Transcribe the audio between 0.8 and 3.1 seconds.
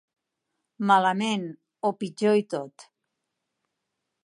Malament, o pitjor i tot.